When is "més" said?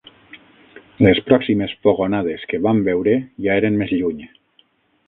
3.85-3.97